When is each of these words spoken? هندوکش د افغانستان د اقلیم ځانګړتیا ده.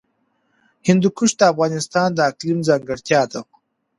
هندوکش 0.87 1.31
د 1.39 1.41
افغانستان 1.51 2.09
د 2.13 2.19
اقلیم 2.29 2.59
ځانګړتیا 2.67 3.21
ده. 3.31 3.41